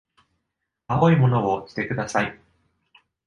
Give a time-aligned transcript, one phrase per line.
[0.87, 2.39] 青いものを着てください。